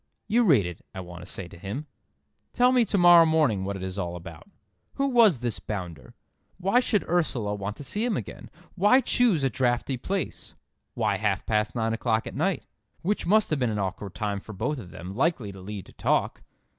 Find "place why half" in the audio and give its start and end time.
9.97-11.45